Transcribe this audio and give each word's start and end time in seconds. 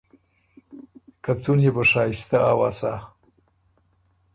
که 1.23 1.31
څُون 1.41 1.59
يې 1.65 1.71
بو 1.75 1.83
شائستۀ 1.89 2.37
اؤسا۔ 2.51 2.93